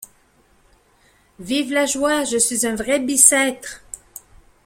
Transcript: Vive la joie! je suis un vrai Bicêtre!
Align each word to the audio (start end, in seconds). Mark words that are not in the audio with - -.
Vive 1.39 1.71
la 1.71 1.85
joie! 1.85 2.23
je 2.23 2.37
suis 2.39 2.65
un 2.65 2.73
vrai 2.73 2.99
Bicêtre! 2.99 3.83